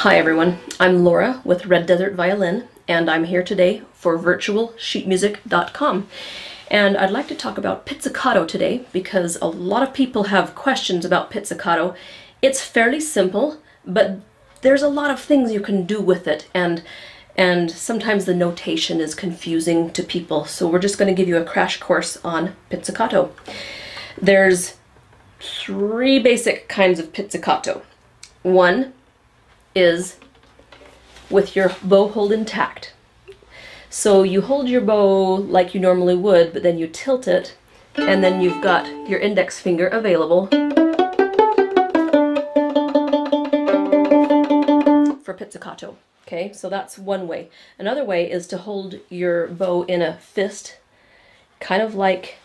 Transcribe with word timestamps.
Hi 0.00 0.16
everyone, 0.16 0.58
I'm 0.80 1.04
Laura 1.04 1.42
with 1.44 1.66
Red 1.66 1.84
Desert 1.84 2.14
Violin 2.14 2.66
and 2.88 3.10
I'm 3.10 3.24
here 3.24 3.42
today 3.42 3.82
for 3.92 4.18
virtualsheetmusic.com 4.18 6.08
and 6.70 6.96
I'd 6.96 7.10
like 7.10 7.28
to 7.28 7.34
talk 7.34 7.58
about 7.58 7.84
pizzicato 7.84 8.46
today 8.46 8.86
because 8.94 9.36
a 9.42 9.46
lot 9.46 9.82
of 9.82 9.92
people 9.92 10.22
have 10.22 10.54
questions 10.54 11.04
about 11.04 11.30
pizzicato. 11.30 11.94
It's 12.40 12.64
fairly 12.64 12.98
simple 12.98 13.60
but 13.84 14.20
there's 14.62 14.80
a 14.80 14.88
lot 14.88 15.10
of 15.10 15.20
things 15.20 15.52
you 15.52 15.60
can 15.60 15.84
do 15.84 16.00
with 16.00 16.26
it 16.26 16.48
and 16.54 16.82
and 17.36 17.70
sometimes 17.70 18.24
the 18.24 18.34
notation 18.34 19.02
is 19.02 19.14
confusing 19.14 19.90
to 19.90 20.02
people 20.02 20.46
so 20.46 20.66
we're 20.66 20.78
just 20.78 20.96
going 20.96 21.14
to 21.14 21.20
give 21.20 21.28
you 21.28 21.36
a 21.36 21.44
crash 21.44 21.78
course 21.78 22.16
on 22.24 22.56
pizzicato. 22.70 23.34
There's 24.18 24.78
three 25.40 26.18
basic 26.18 26.70
kinds 26.70 26.98
of 26.98 27.12
pizzicato. 27.12 27.82
One 28.42 28.94
is 29.74 30.16
with 31.28 31.54
your 31.54 31.72
bow 31.82 32.08
hold 32.08 32.32
intact. 32.32 32.92
So 33.88 34.22
you 34.22 34.40
hold 34.40 34.68
your 34.68 34.80
bow 34.80 35.34
like 35.34 35.74
you 35.74 35.80
normally 35.80 36.16
would, 36.16 36.52
but 36.52 36.62
then 36.62 36.78
you 36.78 36.86
tilt 36.86 37.26
it, 37.26 37.56
and 37.96 38.22
then 38.22 38.40
you've 38.40 38.62
got 38.62 38.86
your 39.08 39.18
index 39.18 39.60
finger 39.60 39.88
available 39.88 40.46
for 45.22 45.34
pizzicato. 45.34 45.96
Okay, 46.26 46.52
so 46.52 46.68
that's 46.68 46.98
one 46.98 47.26
way. 47.26 47.48
Another 47.78 48.04
way 48.04 48.30
is 48.30 48.46
to 48.48 48.58
hold 48.58 49.00
your 49.08 49.48
bow 49.48 49.82
in 49.82 50.02
a 50.02 50.16
fist, 50.18 50.78
kind 51.58 51.82
of 51.82 51.94
like 51.96 52.36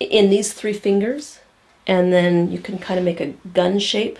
in 0.00 0.30
these 0.30 0.54
three 0.54 0.72
fingers, 0.72 1.40
and 1.86 2.12
then 2.12 2.50
you 2.50 2.58
can 2.58 2.78
kind 2.78 2.98
of 2.98 3.04
make 3.04 3.20
a 3.20 3.34
gun 3.52 3.78
shape 3.78 4.18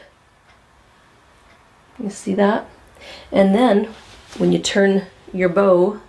you 1.98 2.10
see 2.10 2.34
that? 2.34 2.66
And 3.32 3.54
then 3.54 3.94
when 4.38 4.52
you 4.52 4.58
turn 4.58 5.06
your 5.32 5.48
bow 5.48 6.00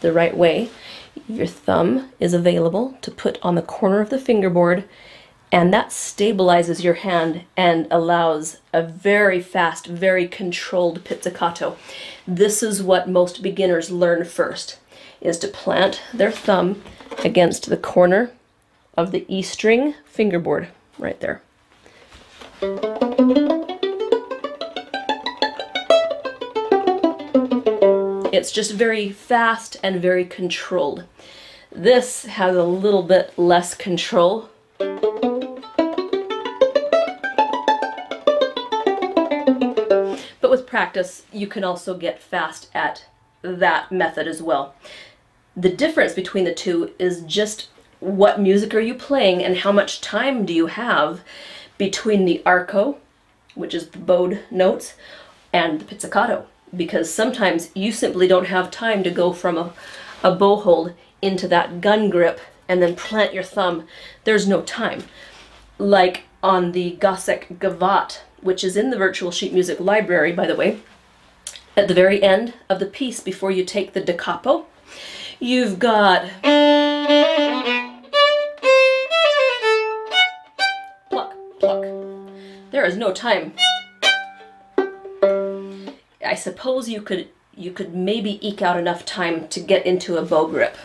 the 0.00 0.12
right 0.12 0.36
way, 0.36 0.70
your 1.28 1.46
thumb 1.46 2.10
is 2.20 2.34
available 2.34 2.96
to 3.02 3.10
put 3.10 3.38
on 3.42 3.54
the 3.54 3.62
corner 3.62 4.00
of 4.00 4.10
the 4.10 4.18
fingerboard 4.18 4.84
and 5.54 5.72
that 5.72 5.90
stabilizes 5.90 6.82
your 6.82 6.94
hand 6.94 7.44
and 7.56 7.86
allows 7.88 8.56
a 8.72 8.82
very 8.82 9.40
fast, 9.40 9.86
very 9.86 10.26
controlled 10.26 11.04
pizzicato. 11.04 11.76
This 12.26 12.60
is 12.60 12.82
what 12.82 13.08
most 13.08 13.40
beginners 13.40 13.88
learn 13.88 14.24
first, 14.24 14.80
is 15.20 15.38
to 15.38 15.46
plant 15.46 16.02
their 16.12 16.32
thumb 16.32 16.82
against 17.24 17.68
the 17.68 17.76
corner 17.76 18.32
of 18.96 19.12
the 19.12 19.24
E 19.28 19.42
string 19.42 19.94
fingerboard 20.04 20.70
right 20.98 21.20
there. 21.20 21.40
It's 28.34 28.50
just 28.50 28.72
very 28.72 29.10
fast 29.10 29.76
and 29.80 30.02
very 30.02 30.24
controlled. 30.24 31.04
This 31.70 32.24
has 32.24 32.56
a 32.56 32.64
little 32.64 33.04
bit 33.04 33.32
less 33.38 33.76
control. 33.76 34.48
But 40.40 40.50
with 40.50 40.66
practice, 40.66 41.22
you 41.32 41.46
can 41.46 41.62
also 41.62 41.96
get 41.96 42.20
fast 42.20 42.70
at 42.74 43.06
that 43.42 43.92
method 43.92 44.26
as 44.26 44.42
well. 44.42 44.74
The 45.56 45.70
difference 45.70 46.12
between 46.12 46.42
the 46.42 46.52
two 46.52 46.90
is 46.98 47.20
just 47.20 47.68
what 48.00 48.40
music 48.40 48.74
are 48.74 48.80
you 48.80 48.94
playing 48.94 49.44
and 49.44 49.58
how 49.58 49.70
much 49.70 50.00
time 50.00 50.44
do 50.44 50.52
you 50.52 50.66
have 50.66 51.20
between 51.78 52.24
the 52.24 52.42
arco, 52.44 52.98
which 53.54 53.74
is 53.74 53.90
the 53.90 53.98
bowed 53.98 54.40
notes, 54.50 54.94
and 55.52 55.80
the 55.80 55.84
pizzicato 55.84 56.48
because 56.76 57.12
sometimes 57.12 57.70
you 57.74 57.92
simply 57.92 58.26
don't 58.26 58.46
have 58.46 58.70
time 58.70 59.02
to 59.04 59.10
go 59.10 59.32
from 59.32 59.56
a, 59.58 59.72
a 60.22 60.34
bow 60.34 60.56
hold 60.56 60.94
into 61.22 61.48
that 61.48 61.80
gun 61.80 62.10
grip 62.10 62.40
and 62.68 62.82
then 62.82 62.96
plant 62.96 63.34
your 63.34 63.42
thumb. 63.42 63.86
There's 64.24 64.48
no 64.48 64.62
time. 64.62 65.04
Like 65.78 66.24
on 66.42 66.72
the 66.72 66.96
Gossec 67.00 67.58
Gavotte, 67.58 68.20
which 68.40 68.62
is 68.62 68.76
in 68.76 68.90
the 68.90 68.98
Virtual 68.98 69.30
Sheet 69.30 69.52
Music 69.52 69.80
Library, 69.80 70.32
by 70.32 70.46
the 70.46 70.56
way, 70.56 70.80
at 71.76 71.88
the 71.88 71.94
very 71.94 72.22
end 72.22 72.54
of 72.68 72.78
the 72.78 72.86
piece 72.86 73.20
before 73.20 73.50
you 73.50 73.64
take 73.64 73.92
the 73.92 74.00
da 74.00 74.14
capo, 74.14 74.66
you've 75.40 75.78
got 75.78 76.28
pluck, 81.10 81.34
pluck. 81.58 81.84
There 82.70 82.84
is 82.84 82.96
no 82.96 83.12
time 83.12 83.54
I 86.24 86.34
suppose 86.34 86.88
you 86.88 87.02
could 87.02 87.28
you 87.56 87.70
could 87.70 87.94
maybe 87.94 88.44
eke 88.46 88.62
out 88.62 88.78
enough 88.78 89.04
time 89.04 89.46
to 89.48 89.60
get 89.60 89.86
into 89.86 90.16
a 90.16 90.24
bow 90.24 90.46
grip. 90.46 90.76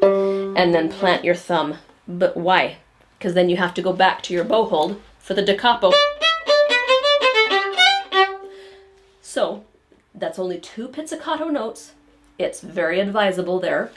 And 0.00 0.74
then 0.74 0.90
plant 0.90 1.24
your 1.24 1.34
thumb. 1.34 1.78
But 2.06 2.36
why? 2.36 2.78
Because 3.18 3.34
then 3.34 3.48
you 3.48 3.56
have 3.56 3.74
to 3.74 3.82
go 3.82 3.92
back 3.92 4.22
to 4.24 4.34
your 4.34 4.44
bow 4.44 4.66
hold 4.66 5.00
for 5.18 5.34
the 5.34 5.42
da 5.42 5.56
capo. 5.56 5.92
So, 9.20 9.64
that's 10.14 10.38
only 10.38 10.58
two 10.58 10.88
pizzicato 10.88 11.48
notes. 11.48 11.92
It's 12.38 12.60
very 12.60 13.00
advisable 13.00 13.58
there 13.58 13.90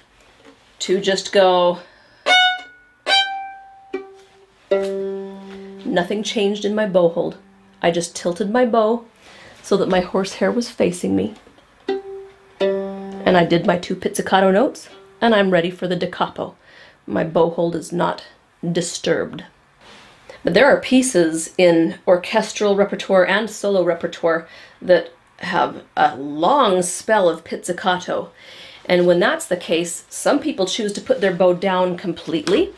to 0.79 0.99
just 0.99 1.31
go... 1.31 1.79
Nothing 4.71 6.23
changed 6.23 6.65
in 6.65 6.75
my 6.75 6.87
bow 6.87 7.09
hold. 7.09 7.37
I 7.81 7.91
just 7.91 8.15
tilted 8.15 8.49
my 8.49 8.65
bow 8.65 9.05
so 9.61 9.77
that 9.77 9.89
my 9.89 10.01
horsehair 10.01 10.51
was 10.51 10.69
facing 10.69 11.15
me. 11.15 11.35
And 12.59 13.37
I 13.37 13.45
did 13.45 13.65
my 13.65 13.77
two 13.77 13.95
pizzicato 13.95 14.51
notes, 14.51 14.89
and 15.21 15.35
I'm 15.35 15.51
ready 15.51 15.69
for 15.69 15.87
the 15.87 15.95
da 15.95 16.09
capo. 16.09 16.55
My 17.05 17.23
bow 17.23 17.51
hold 17.51 17.75
is 17.75 17.91
not 17.91 18.25
disturbed. 18.71 19.43
But 20.43 20.53
there 20.53 20.65
are 20.65 20.79
pieces 20.79 21.53
in 21.57 21.99
orchestral 22.07 22.75
repertoire 22.75 23.27
and 23.27 23.49
solo 23.49 23.83
repertoire 23.83 24.47
that 24.81 25.11
have 25.39 25.83
a 25.95 26.15
long 26.15 26.81
spell 26.81 27.29
of 27.29 27.43
pizzicato. 27.43 28.31
And 28.85 29.05
when 29.05 29.19
that's 29.19 29.45
the 29.45 29.57
case, 29.57 30.05
some 30.09 30.39
people 30.39 30.65
choose 30.65 30.93
to 30.93 31.01
put 31.01 31.21
their 31.21 31.33
bow 31.33 31.53
down 31.53 31.97
completely 31.97 32.73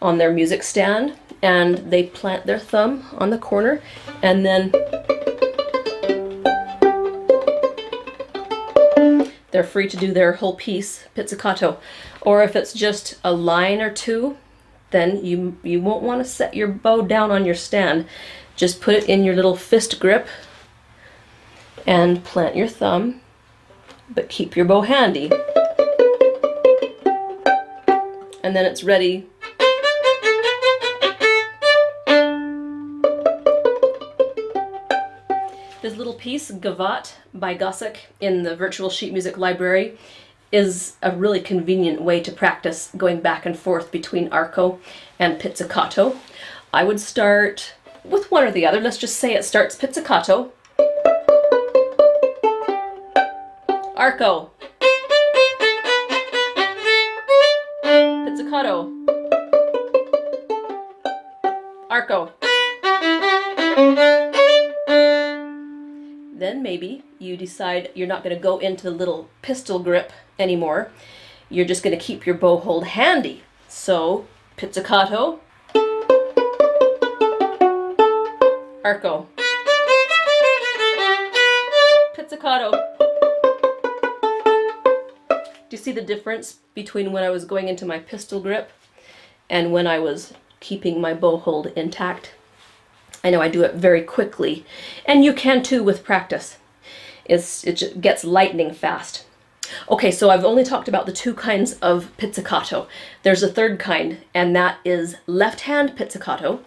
on 0.00 0.18
their 0.18 0.32
music 0.32 0.62
stand 0.62 1.16
and 1.42 1.78
they 1.90 2.04
plant 2.04 2.46
their 2.46 2.58
thumb 2.58 3.04
on 3.18 3.30
the 3.30 3.38
corner 3.38 3.82
and 4.22 4.46
then 4.46 4.70
they're 9.50 9.64
free 9.64 9.88
to 9.88 9.96
do 9.96 10.12
their 10.12 10.34
whole 10.34 10.54
piece 10.54 11.04
pizzicato. 11.14 11.78
Or 12.20 12.42
if 12.42 12.54
it's 12.54 12.72
just 12.72 13.18
a 13.24 13.32
line 13.32 13.80
or 13.80 13.92
two 13.92 14.38
then 14.90 15.24
you 15.24 15.58
you 15.62 15.80
won't 15.80 16.02
want 16.02 16.22
to 16.22 16.28
set 16.28 16.54
your 16.54 16.68
bow 16.68 17.02
down 17.02 17.30
on 17.30 17.44
your 17.44 17.54
stand. 17.54 18.06
Just 18.54 18.80
put 18.80 18.94
it 18.94 19.08
in 19.08 19.24
your 19.24 19.34
little 19.34 19.56
fist 19.56 19.98
grip 19.98 20.28
and 21.86 22.22
plant 22.22 22.54
your 22.54 22.68
thumb 22.68 23.20
but 24.08 24.28
keep 24.28 24.56
your 24.56 24.66
bow 24.66 24.82
handy. 24.82 25.30
And 28.44 28.56
then 28.56 28.66
it's 28.66 28.84
ready 28.84 29.26
This 35.82 35.96
little 35.96 36.14
piece, 36.14 36.48
Gavotte 36.52 37.14
by 37.34 37.56
Gossec 37.56 37.96
in 38.20 38.44
the 38.44 38.54
Virtual 38.54 38.88
Sheet 38.88 39.12
Music 39.12 39.36
Library, 39.36 39.98
is 40.52 40.94
a 41.02 41.10
really 41.10 41.40
convenient 41.40 42.00
way 42.00 42.20
to 42.20 42.30
practice 42.30 42.92
going 42.96 43.20
back 43.20 43.44
and 43.44 43.58
forth 43.58 43.90
between 43.90 44.28
arco 44.32 44.78
and 45.18 45.40
pizzicato. 45.40 46.16
I 46.72 46.84
would 46.84 47.00
start 47.00 47.74
with 48.04 48.30
one 48.30 48.44
or 48.44 48.52
the 48.52 48.64
other. 48.64 48.80
Let's 48.80 48.96
just 48.96 49.16
say 49.16 49.34
it 49.34 49.44
starts 49.44 49.74
pizzicato. 49.74 50.52
Arco. 53.96 54.52
Pizzicato. 58.24 58.88
Arco. 61.90 62.32
Then 66.52 66.62
maybe 66.62 67.02
you 67.18 67.38
decide 67.38 67.88
you're 67.94 68.06
not 68.06 68.22
going 68.22 68.36
to 68.36 68.42
go 68.42 68.58
into 68.58 68.82
the 68.82 68.90
little 68.90 69.30
pistol 69.40 69.78
grip 69.78 70.12
anymore. 70.38 70.90
You're 71.48 71.64
just 71.64 71.82
going 71.82 71.98
to 71.98 72.04
keep 72.04 72.26
your 72.26 72.34
bow 72.34 72.58
hold 72.58 72.88
handy. 72.88 73.42
So, 73.68 74.26
pizzicato, 74.58 75.40
arco, 78.84 79.28
pizzicato. 82.14 82.72
Do 85.30 85.70
you 85.70 85.78
see 85.78 85.92
the 85.92 86.02
difference 86.02 86.58
between 86.74 87.12
when 87.12 87.24
I 87.24 87.30
was 87.30 87.46
going 87.46 87.68
into 87.68 87.86
my 87.86 87.98
pistol 87.98 88.40
grip 88.40 88.70
and 89.48 89.72
when 89.72 89.86
I 89.86 89.98
was 90.00 90.34
keeping 90.60 91.00
my 91.00 91.14
bow 91.14 91.38
hold 91.38 91.68
intact? 91.68 92.34
I 93.24 93.30
know 93.30 93.40
I 93.40 93.48
do 93.48 93.62
it 93.62 93.74
very 93.74 94.02
quickly, 94.02 94.64
and 95.06 95.24
you 95.24 95.32
can 95.32 95.62
too 95.62 95.82
with 95.82 96.04
practice. 96.04 96.58
It's, 97.24 97.64
it 97.64 98.00
gets 98.00 98.24
lightning 98.24 98.74
fast. 98.74 99.24
Okay, 99.88 100.10
so 100.10 100.28
I've 100.28 100.44
only 100.44 100.64
talked 100.64 100.88
about 100.88 101.06
the 101.06 101.12
two 101.12 101.34
kinds 101.34 101.74
of 101.74 102.10
pizzicato. 102.16 102.88
There's 103.22 103.42
a 103.42 103.48
third 103.48 103.78
kind, 103.78 104.18
and 104.34 104.54
that 104.56 104.78
is 104.84 105.16
left-hand 105.26 105.96
pizzicato. 105.96 106.60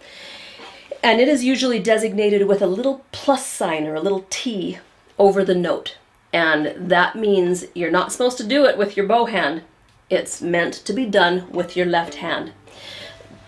And 1.04 1.22
it 1.22 1.28
is 1.28 1.44
usually 1.44 1.80
designated 1.80 2.48
with 2.48 2.62
a 2.62 2.68
little 2.68 3.06
plus 3.12 3.46
sign 3.46 3.86
or 3.86 3.96
a 3.96 4.02
little 4.02 4.25
T 4.30 4.80
over 5.19 5.44
the 5.44 5.54
note. 5.54 5.98
And 6.34 6.90
that 6.90 7.16
means 7.16 7.66
you're 7.75 7.92
not 7.92 8.12
supposed 8.12 8.38
to 8.38 8.48
do 8.48 8.66
it 8.66 8.78
with 8.78 8.98
your 8.98 9.06
bow 9.06 9.25
hand. 9.25 9.62
It's 10.10 10.42
meant 10.42 10.74
to 10.74 10.94
be 10.94 11.06
done 11.06 11.50
with 11.52 11.75
your 11.75 11.86
left 11.86 12.16
hand. 12.16 12.54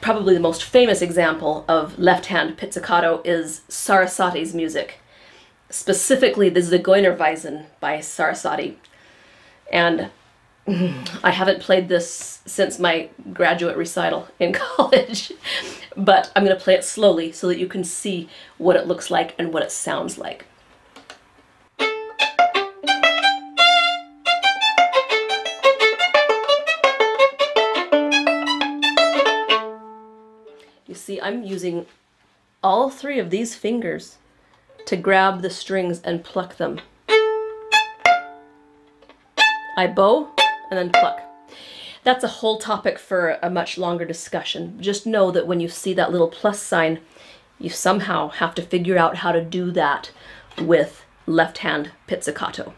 Probably 0.01 0.33
the 0.33 0.39
most 0.39 0.63
famous 0.63 1.01
example 1.01 1.65
of 1.67 1.97
left-hand 1.97 2.57
pizzicato 2.57 3.21
is 3.25 3.61
Sarasate's 3.67 4.53
music, 4.53 4.99
specifically 5.69 6.49
the 6.49 6.61
Zigeunerweisen 6.61 7.65
by 7.79 7.99
Sarasate. 7.99 8.79
And 9.71 10.11
I 10.67 11.31
haven't 11.31 11.61
played 11.61 11.87
this 11.87 12.41
since 12.45 12.77
my 12.77 13.09
graduate 13.33 13.77
recital 13.77 14.27
in 14.39 14.53
college, 14.77 15.31
but 15.95 16.31
I'm 16.35 16.45
going 16.45 16.55
to 16.55 16.63
play 16.63 16.75
it 16.75 16.83
slowly 16.83 17.31
so 17.31 17.47
that 17.47 17.59
you 17.59 17.67
can 17.67 17.83
see 17.83 18.29
what 18.57 18.75
it 18.75 18.87
looks 18.87 19.09
like 19.09 19.33
and 19.39 19.53
what 19.53 19.63
it 19.63 19.71
sounds 19.71 20.17
like. 20.17 20.45
I'm 31.27 31.43
using 31.43 31.87
all 32.63 32.89
three 32.89 33.19
of 33.19 33.31
these 33.31 33.53
fingers 33.53 34.15
to 34.85 34.95
grab 34.95 35.41
the 35.41 35.49
strings 35.49 35.99
and 36.01 36.23
pluck 36.23 36.55
them. 36.55 36.79
I 39.75 39.87
bow 39.93 40.29
and 40.71 40.79
then 40.79 40.89
pluck. 40.89 41.19
That's 42.05 42.23
a 42.23 42.29
whole 42.39 42.59
topic 42.59 42.97
for 42.97 43.39
a 43.43 43.49
much 43.49 43.77
longer 43.77 44.05
discussion. 44.05 44.81
Just 44.81 45.05
know 45.05 45.29
that 45.31 45.45
when 45.45 45.59
you 45.59 45.67
see 45.67 45.93
that 45.95 46.13
little 46.13 46.29
plus 46.29 46.61
sign, 46.61 47.01
you 47.59 47.69
somehow 47.69 48.29
have 48.29 48.55
to 48.55 48.61
figure 48.61 48.97
out 48.97 49.17
how 49.17 49.33
to 49.33 49.43
do 49.43 49.69
that 49.71 50.11
with 50.57 51.03
left 51.25 51.57
hand 51.57 51.91
pizzicato. 52.07 52.73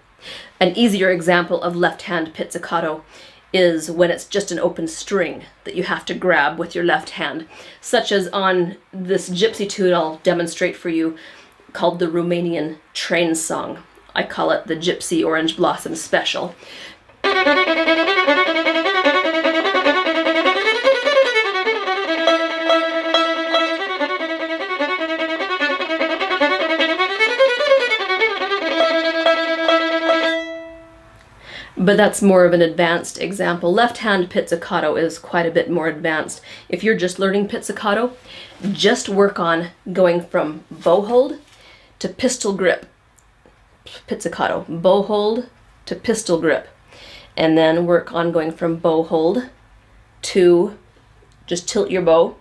An 0.60 0.76
easier 0.76 1.12
example 1.12 1.62
of 1.62 1.76
left 1.76 2.02
hand 2.02 2.34
pizzicato 2.34 3.04
is 3.52 3.90
when 3.90 4.12
it's 4.12 4.26
just 4.26 4.52
an 4.52 4.60
open 4.60 4.88
string 4.88 5.44
that 5.64 5.76
you 5.76 5.84
have 5.84 6.06
to 6.06 6.14
grab 6.14 6.60
with 6.60 6.76
your 6.76 6.84
left 6.84 7.12
hand, 7.12 7.48
such 7.82 8.12
as 8.12 8.28
on 8.30 8.78
this 8.94 9.30
gypsy 9.30 9.68
tune 9.68 9.94
I'll 9.94 10.18
demonstrate 10.18 10.76
for 10.76 10.90
you 10.90 11.18
called 11.74 12.00
the 12.00 12.08
Romanian 12.08 12.78
Train 12.94 13.36
Song. 13.36 13.84
I 14.16 14.24
call 14.24 14.52
it 14.52 14.68
the 14.68 14.76
Gypsy 14.76 15.26
Orange 15.26 15.56
Blossom 15.56 15.96
Special. 15.96 16.56
but 31.90 31.98
that's 31.98 32.22
more 32.22 32.46
of 32.46 32.54
an 32.54 32.62
advanced 32.62 33.20
example. 33.20 33.74
Left-hand 33.74 34.30
pizzicato 34.30 34.96
is 34.96 35.18
quite 35.18 35.48
a 35.48 35.52
bit 35.52 35.72
more 35.72 35.88
advanced. 35.88 36.40
If 36.70 36.84
you're 36.84 36.96
just 36.96 37.18
learning 37.18 37.48
pizzicato, 37.48 38.16
just 38.72 39.10
work 39.10 39.40
on 39.40 39.72
going 39.92 40.22
from 40.22 40.66
bow 40.70 41.02
hold 41.02 41.40
to 41.98 42.08
pistol 42.08 42.54
grip 42.54 42.86
pizzicato, 44.06 44.68
bow 44.70 45.02
hold 45.02 45.50
to 45.88 45.96
pistol 45.96 46.40
grip, 46.40 46.68
and 47.36 47.58
then 47.58 47.88
work 47.88 48.14
on 48.14 48.32
going 48.32 48.52
from 48.52 48.76
bow 48.76 49.02
hold 49.02 49.50
to 50.22 50.78
just 51.48 51.68
tilt 51.68 51.90
your 51.90 52.04
bow 52.04 52.36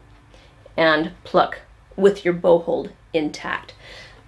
and 0.76 1.12
pluck 1.24 1.60
with 1.96 2.22
your 2.22 2.34
bow 2.34 2.58
hold 2.58 2.90
intact. 3.14 3.72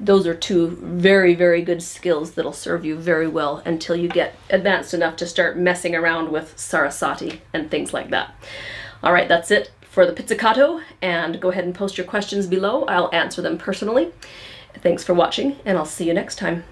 Those 0.02 0.26
are 0.26 0.34
two 0.34 0.78
very, 0.80 1.34
very 1.34 1.60
good 1.60 1.82
skills 1.82 2.32
that'll 2.32 2.54
serve 2.54 2.86
you 2.86 2.96
very 2.96 3.28
well 3.28 3.62
until 3.66 3.94
you 3.94 4.08
get 4.08 4.34
advanced 4.48 4.94
enough 4.94 5.16
to 5.16 5.26
start 5.26 5.58
messing 5.58 5.94
around 5.94 6.32
with 6.32 6.58
Sarasate 6.58 7.42
and 7.52 7.70
things 7.70 7.92
like 7.92 8.08
that. 8.08 8.34
All 9.02 9.12
right, 9.12 9.28
that's 9.28 9.50
it 9.50 9.72
for 9.82 10.06
the 10.06 10.12
pizzicato, 10.12 10.80
and 11.02 11.40
go 11.40 11.50
ahead 11.50 11.64
and 11.64 11.74
post 11.74 11.98
your 11.98 12.06
questions 12.06 12.46
below. 12.46 12.84
I'll 12.84 13.10
answer 13.12 13.42
them 13.42 13.58
personally. 13.58 14.12
Thanks 14.74 15.04
for 15.04 15.14
watching, 15.14 15.56
and 15.64 15.76
I'll 15.76 15.84
see 15.84 16.06
you 16.06 16.14
next 16.14 16.36
time. 16.36 16.64